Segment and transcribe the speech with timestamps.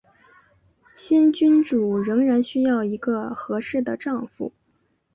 [0.95, 4.51] 新君主仍然需要一个合适的丈夫。